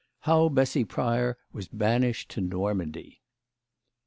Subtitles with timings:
[0.21, 3.21] HOW BESSY PRYOR WAS BANISHED TO NORMANDY.